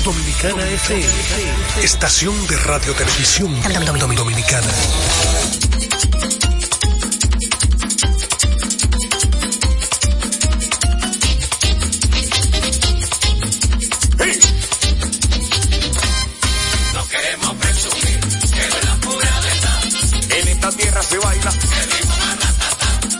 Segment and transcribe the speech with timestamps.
[0.00, 1.06] Dominicana FM,
[1.82, 3.54] estación de radio televisión
[4.16, 4.66] dominicana.
[16.94, 19.84] No queremos presumir, pero es la pura verdad.
[20.30, 21.52] En esta tierra se baila,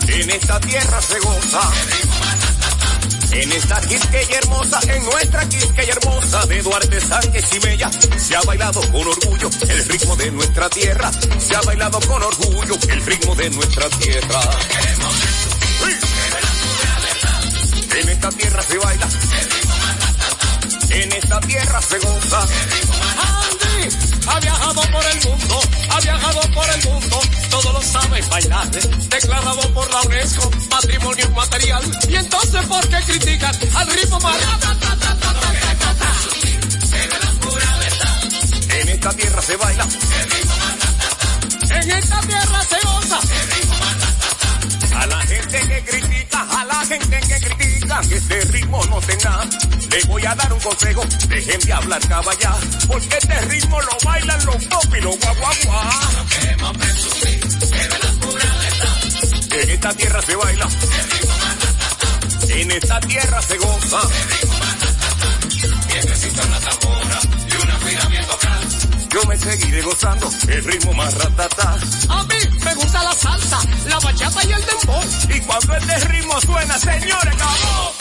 [0.09, 1.92] en esta tierra se goza.
[3.33, 8.43] En esta Quisqueya hermosa, en nuestra Quisqueya hermosa de Duarte, Sánchez y Mella, se ha
[8.43, 11.11] bailado con orgullo el ritmo de nuestra tierra.
[11.39, 14.43] Se ha bailado con orgullo el ritmo de nuestra tierra.
[15.81, 15.97] Sí.
[18.01, 19.09] En esta tierra se baila,
[20.91, 22.47] en esta tierra se goza.
[24.27, 29.75] Ha viajado por el mundo, ha viajado por el mundo, todo lo sabe bailar, declarado
[29.75, 31.83] por la UNESCO, patrimonio inmaterial.
[32.09, 33.92] Y entonces, ¿por qué critican al
[48.08, 49.45] que este ritmo no tenga,
[49.90, 52.55] le voy a dar un consejo, dejen de hablar caballá,
[52.86, 55.90] porque este ritmo lo bailan los pop y los guaguaguá.
[56.58, 59.62] No presumir, pero la pura verdad.
[59.62, 60.68] En esta tierra se baila,
[62.48, 64.01] en esta tierra se goza.
[65.95, 67.79] Necesita una tambora y una.
[69.12, 71.77] Yo me seguiré gozando el ritmo más ratata.
[72.08, 75.02] A mí me gusta la salsa, la bachata y el dembow.
[75.29, 77.92] Y cuando este ritmo suena, señores, ¡vamos!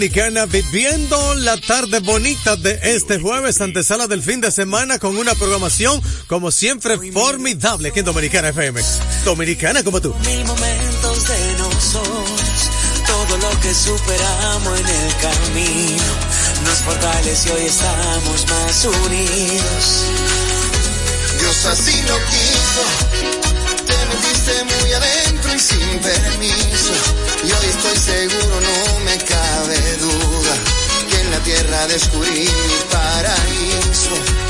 [0.00, 5.34] Dominicana viviendo la tarde bonita de este jueves, antesala del fin de semana, con una
[5.34, 8.80] programación como siempre formidable aquí en Dominicana FM.
[9.26, 10.14] Dominicana como tú.
[10.24, 12.70] Mil momentos de nosotros,
[13.06, 16.04] todo lo que superamos en el camino,
[16.64, 20.04] nos fortalece hoy estamos más unidos.
[21.40, 22.84] Dios así lo quiso,
[23.84, 26.92] te metiste muy adentro sin permiso
[27.44, 30.54] y hoy estoy seguro, no me cabe duda,
[31.08, 34.49] que en la tierra descubrí mi paraíso.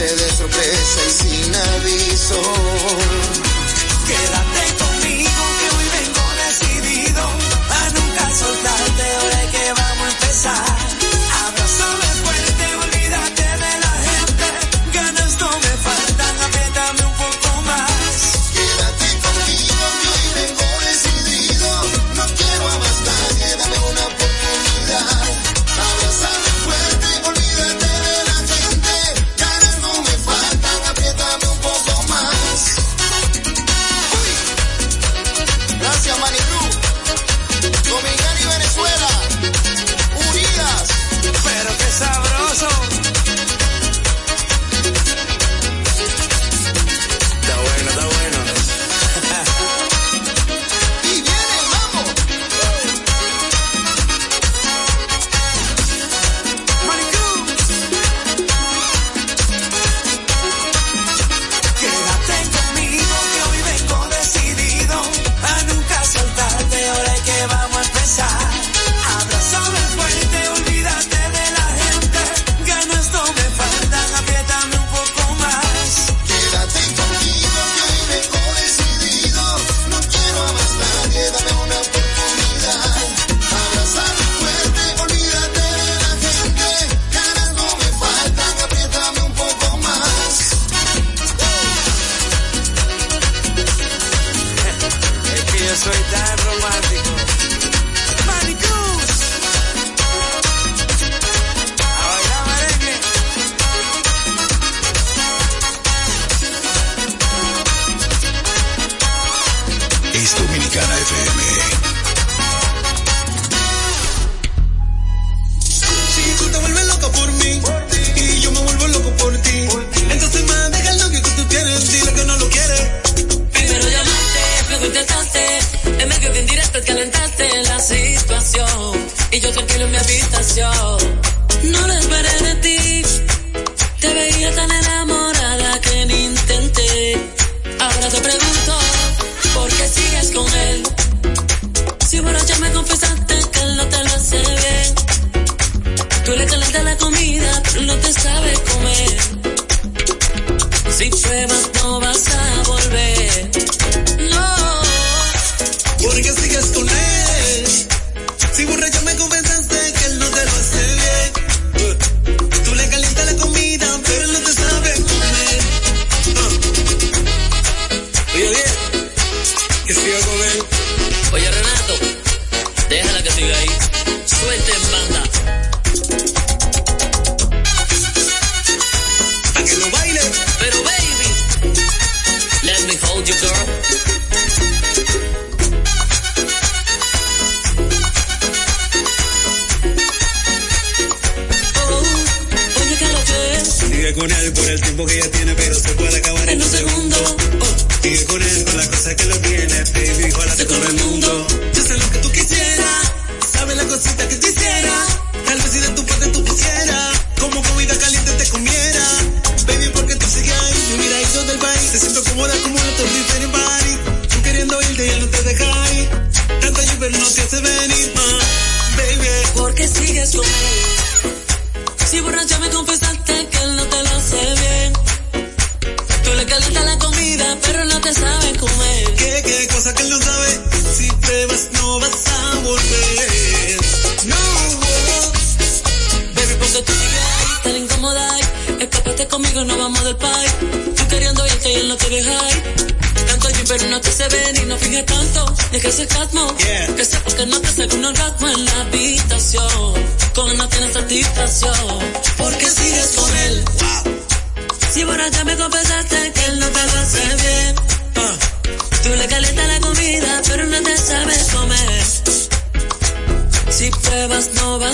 [0.00, 3.19] de sorpresa y sin aviso.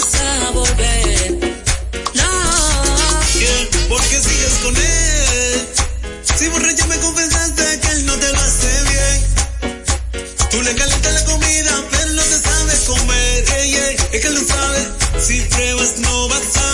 [0.07, 1.39] vas a volver.
[2.15, 2.31] No.
[3.39, 5.69] Yeah, porque sigues con él.
[6.37, 9.81] Si borracha me confesaste que él no te lo hace bien.
[10.51, 13.45] Tú le calientas la comida, pero no te sabes comer.
[14.13, 14.89] Es que él no sabe.
[15.27, 16.65] Si pruebas no vas a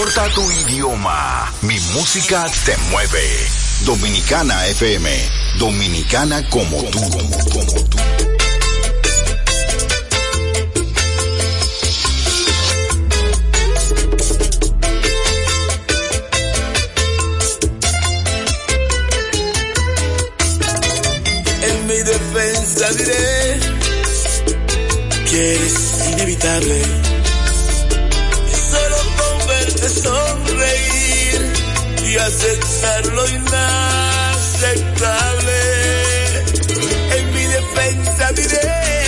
[0.00, 3.22] importa tu idioma, mi música te mueve.
[3.84, 5.10] Dominicana FM,
[5.58, 7.00] dominicana como, tú.
[21.62, 23.60] En mi defensa diré
[25.28, 27.09] que eres inevitable
[29.80, 31.52] hace sonreír
[32.04, 33.62] y aceptar lo inaceptable.
[37.16, 38.99] En mi defensa diré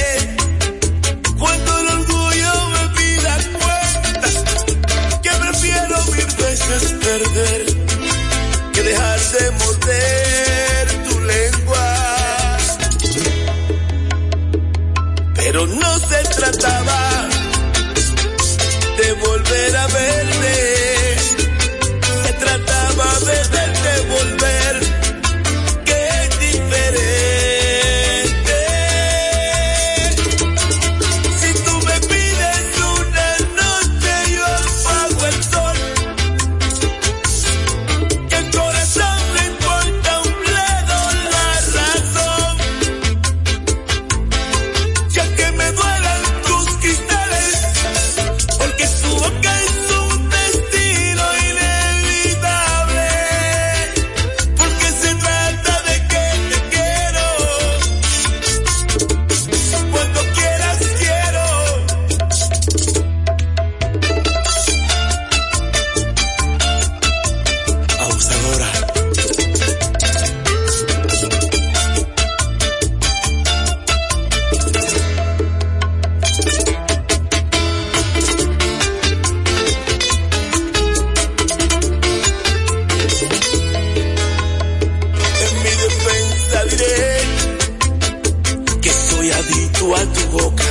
[89.35, 90.65] a tu boca.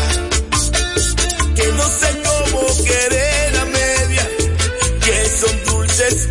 [1.55, 4.29] Que no sé cómo querer a media,
[5.03, 6.27] que son dulces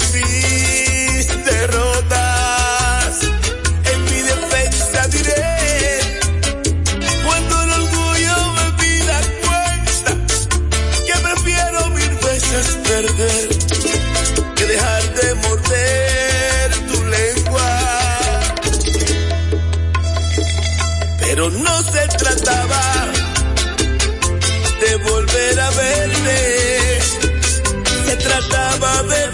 [28.51, 29.30] estaba de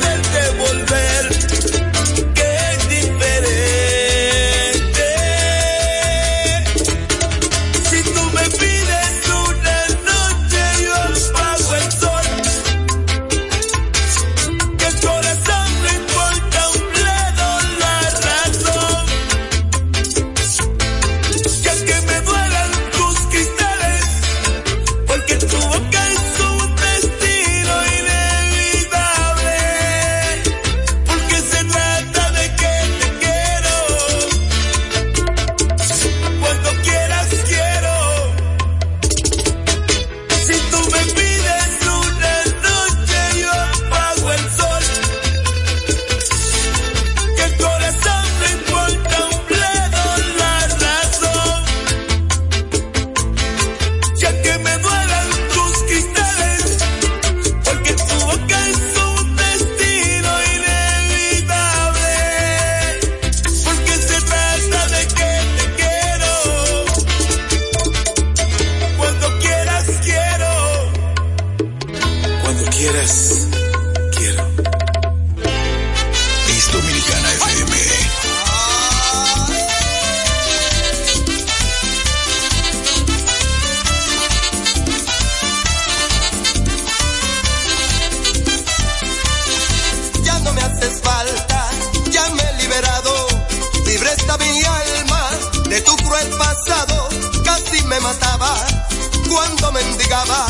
[99.47, 100.47] cuando mendigaba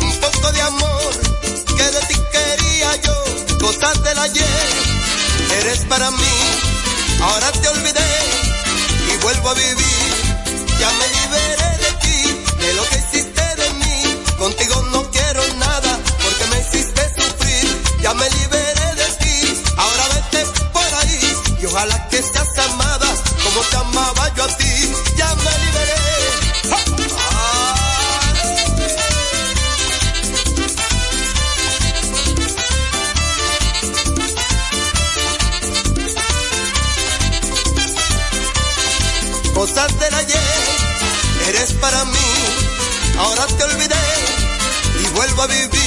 [0.00, 1.12] un poco de amor
[1.76, 4.68] que de ti quería yo, cosas del ayer.
[5.60, 6.34] Eres para mí,
[7.20, 8.12] ahora te olvidé
[9.12, 10.10] y vuelvo a vivir.
[10.80, 14.22] Ya me liberé de ti, de lo que hiciste de mí.
[14.38, 17.82] Contigo no quiero nada porque me hiciste sufrir.
[18.02, 23.08] Ya me liberé de ti, ahora vete por ahí y ojalá que seas amada
[23.44, 23.91] como te amé.
[45.34, 45.81] vuelvo a vivir.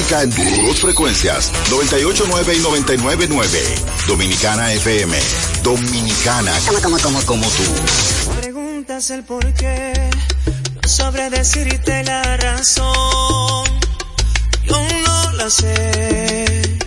[0.00, 0.30] Música en
[0.66, 3.74] dos frecuencias, 989 y 999.
[4.06, 5.18] Dominicana FM.
[5.62, 7.62] Dominicana como, como, como, como tú.
[8.40, 9.92] Preguntas el por qué,
[10.82, 13.64] no sabré decirte la razón.
[14.64, 16.78] Yo no la sé,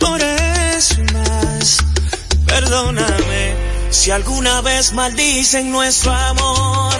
[0.00, 1.78] por eso más.
[2.46, 3.54] Perdóname
[3.90, 6.99] si alguna vez maldicen nuestro amor.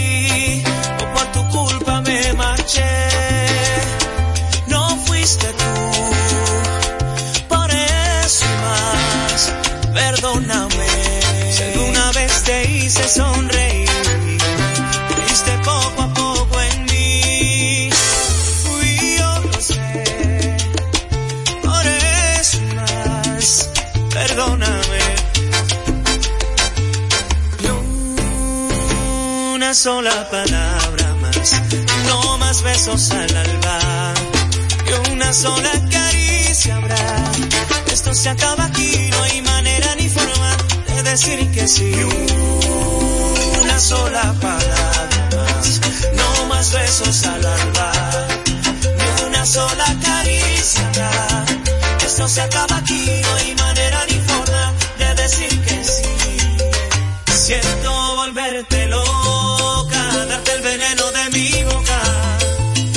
[4.67, 5.91] no fuiste tú.
[7.49, 9.53] Por eso más,
[9.93, 10.87] perdóname.
[11.51, 13.89] Si alguna vez te hice sonreír,
[15.09, 17.89] creíste poco a poco en mí.
[18.63, 20.55] Fui yo, lo sé.
[21.61, 23.69] Por eso más,
[24.13, 25.01] perdóname.
[27.59, 27.67] Ni
[29.55, 30.80] una sola palabra no
[32.51, 34.13] más besos al alba.
[35.09, 37.31] Una sola caricia habrá.
[37.89, 41.93] Esto se acaba aquí, no hay manera ni forma de decir que sí.
[43.63, 45.79] Una sola palabra más,
[46.13, 47.91] no más besos al alba.
[48.99, 51.45] Ni una sola caricia habrá.
[52.05, 55.60] Esto se acaba aquí, no hay manera ni forma de decir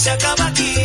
[0.00, 0.79] se acaba aquí,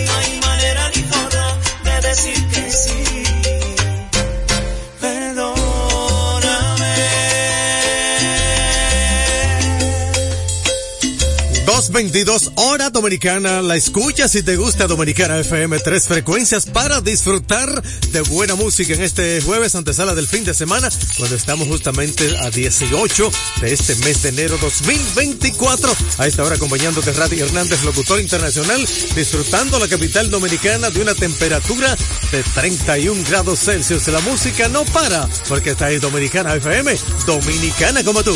[11.95, 13.61] 22 hora dominicana.
[13.61, 15.79] La escucha si te gusta Dominicana FM.
[15.79, 17.81] Tres frecuencias para disfrutar
[18.11, 22.49] de buena música en este jueves antesala del fin de semana, cuando estamos justamente a
[22.49, 23.31] 18
[23.61, 25.95] de este mes de enero 2024.
[26.17, 31.95] A esta hora acompañándote Radi Hernández, locutor internacional, disfrutando la capital dominicana de una temperatura
[32.29, 34.05] de 31 grados Celsius.
[34.09, 36.93] La música no para, porque está ahí Dominicana FM,
[37.25, 38.35] dominicana como tú.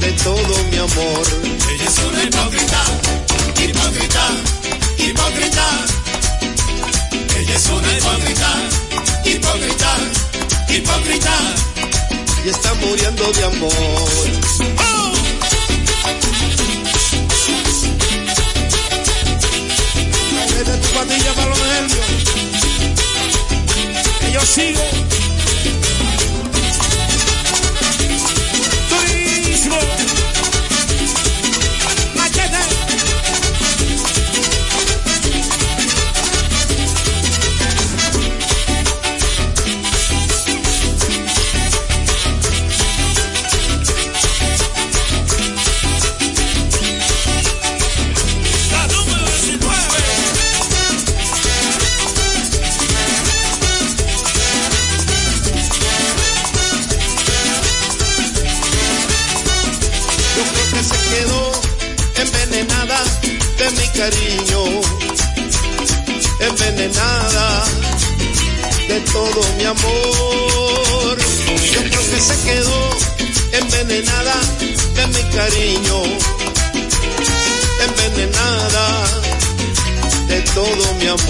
[0.00, 1.26] de todo mi amor.
[1.70, 2.84] Ella es una hipócrita,
[3.60, 4.24] hipócrita,
[4.98, 5.66] hipócrita.
[7.36, 8.50] Ella es una hipócrita,
[9.24, 9.96] hipócrita,
[10.68, 11.34] hipócrita.
[12.44, 14.77] Y está muriendo de amor.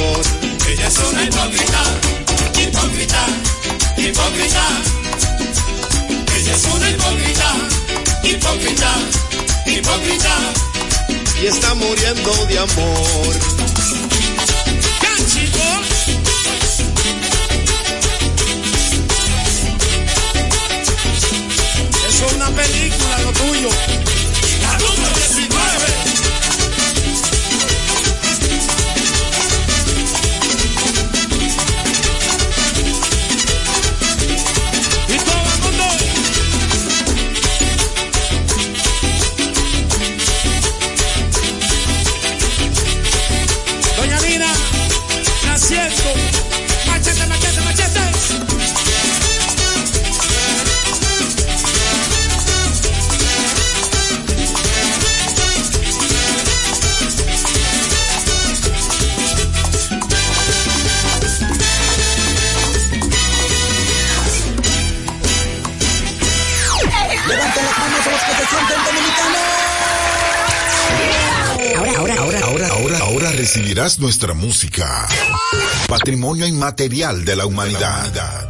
[0.09, 1.83] Ella es una hipócrita,
[2.59, 3.27] hipócrita,
[3.97, 4.65] hipócrita.
[6.35, 7.55] Ella es una hipócrita,
[8.23, 8.95] hipócrita,
[9.67, 10.35] hipócrita.
[11.43, 13.37] Y está muriendo de amor.
[22.09, 23.98] Eso es una película, lo tuyo.
[67.89, 69.41] Levanten las manos a los que se sienten dominicanos.
[71.77, 75.07] Ahora, ahora, ahora, ahora, ahora, ahora recibirás nuestra música.
[75.89, 78.48] Patrimonio inmaterial de la humanidad.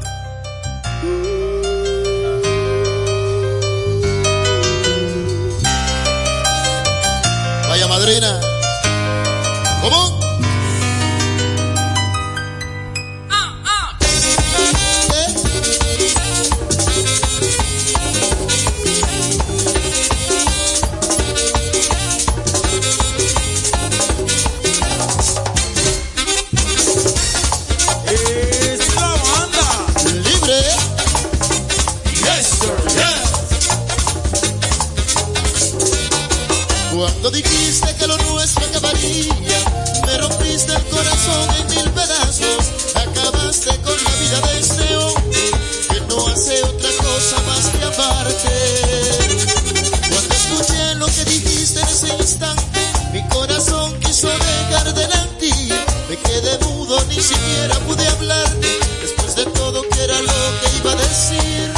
[56.22, 58.78] Me quedé mudo, ni siquiera pude hablarte.
[59.02, 61.72] Después de todo, que era lo que iba a decir?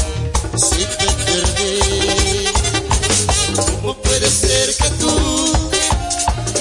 [0.56, 2.48] Si te perdí.
[3.80, 5.70] ¿Cómo puede ser que tú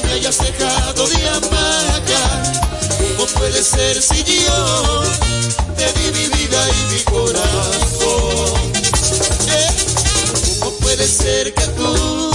[0.04, 2.02] me hayas dejado de amar?
[3.18, 5.04] ¿Cómo puede ser si yo
[5.76, 8.72] te di mi vida y mi corazón?
[9.50, 9.70] Eh,
[10.60, 12.32] ¿Cómo puede ser que tú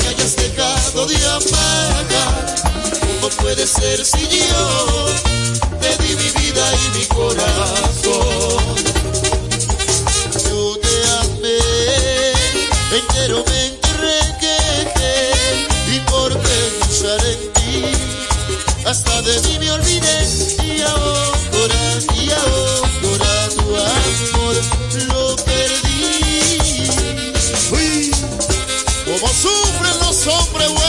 [0.00, 2.73] me hayas dejado de amar?
[3.36, 5.06] ¿Cómo puede ser si yo
[5.80, 8.74] te di mi vida y mi corazón?
[10.44, 11.58] Yo te amé,
[12.92, 15.16] enteramente requejé
[15.94, 17.84] y por pensar en ti
[18.84, 20.28] hasta de mí me olvidé
[20.64, 24.56] y ahora, y ahora tu amor
[25.08, 26.90] lo perdí.
[27.72, 28.10] Uy,
[29.04, 30.83] cómo sufren los hombres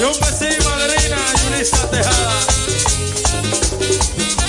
[0.00, 2.40] y un besito, madrina, Yulisa Tejada.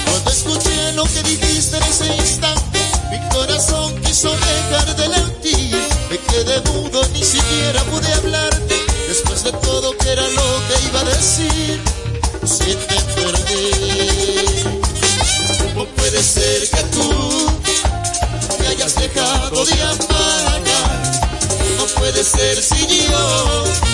[0.06, 2.80] Cuando escuché lo que dijiste en ese instante,
[3.12, 5.10] mi corazón quiso dejar de
[5.42, 5.72] ti.
[6.10, 8.76] Me quedé mudo, ni siquiera pude hablarte.
[9.10, 11.82] Después de todo, que era lo que iba a decir?
[12.46, 14.56] Si te perdí.
[15.74, 17.52] ¿Cómo puede ser que tú
[18.58, 21.20] me hayas dejado de apagar?
[21.78, 23.91] No puede ser si yo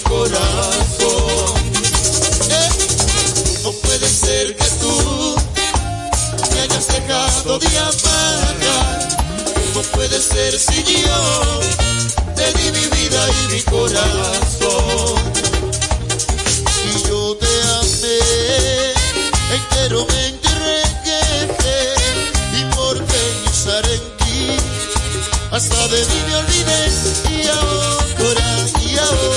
[0.00, 1.54] corazón.
[3.62, 5.36] No puede ser que tú
[6.52, 9.08] me hayas dejado de amar.
[9.74, 11.60] No puede ser si yo
[12.34, 15.14] te di mi vida y mi corazón.
[16.84, 17.46] Y yo te
[17.80, 18.92] amé
[19.54, 20.36] enteramente.
[25.56, 26.90] hasta de mí me olvidé
[27.30, 29.35] y ahora, y ahora.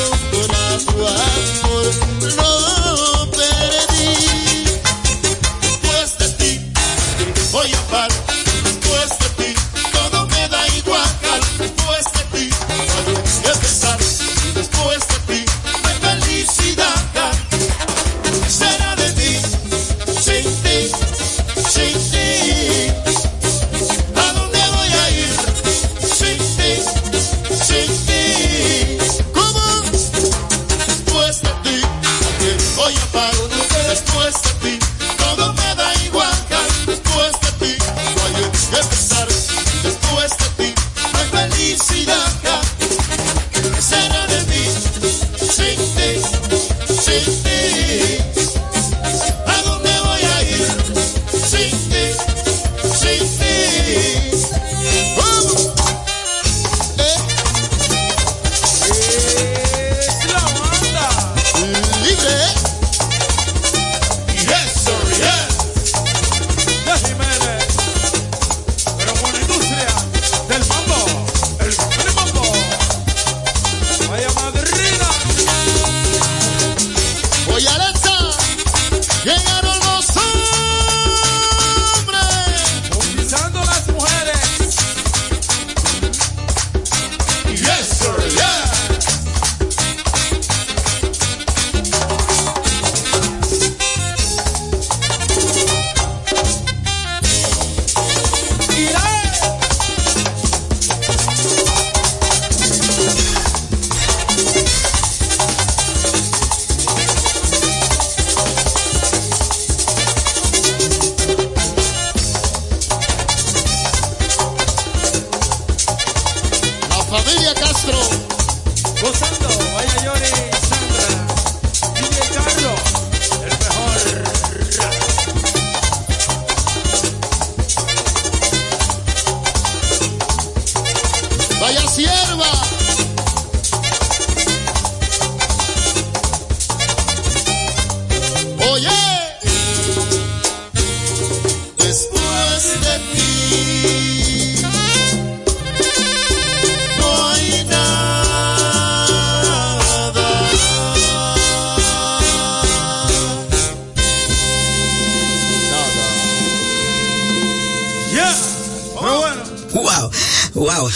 [160.79, 160.89] wow.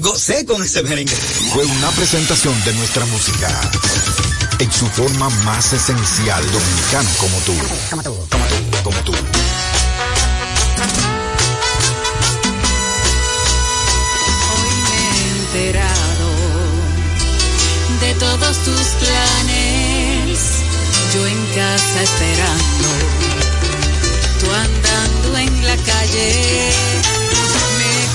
[0.00, 1.14] Gocé con ese merengue.
[1.52, 3.48] Fue una presentación de nuestra música.
[4.58, 7.54] En su forma más esencial, dominicano como tú.
[7.90, 9.12] Como tú, como tú, como tú.
[14.52, 16.30] Hoy me he enterado
[18.00, 20.38] de todos tus planes.
[21.14, 22.88] Yo en casa esperando.
[24.40, 26.72] Tú andando en la calle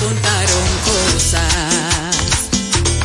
[0.00, 2.48] contaron cosas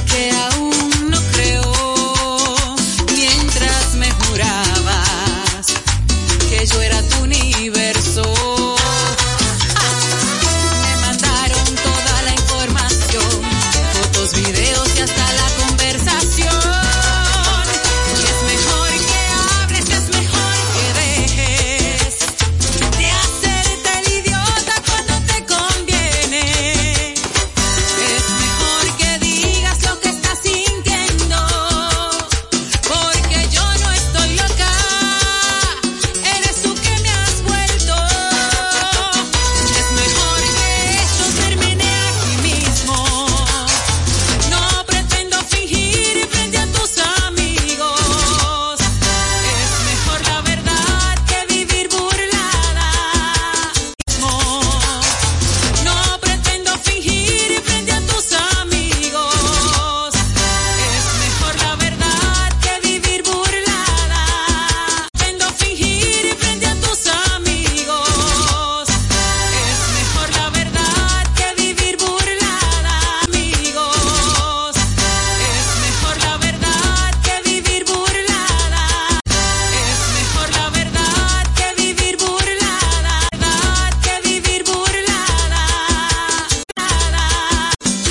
[0.10, 2.76] que aún no creo.
[3.14, 5.68] Mientras me jurabas
[6.50, 6.95] que yo era